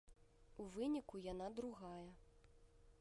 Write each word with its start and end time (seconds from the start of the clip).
У 0.63 0.65
выніку 0.77 1.21
яна 1.25 1.47
другая. 1.61 2.09